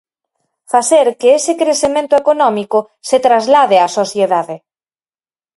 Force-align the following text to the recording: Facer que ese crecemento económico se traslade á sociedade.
Facer 0.73 1.07
que 1.19 1.29
ese 1.39 1.53
crecemento 1.61 2.13
económico 2.21 2.79
se 3.09 3.17
traslade 3.27 3.75
á 3.83 3.87
sociedade. 3.99 4.55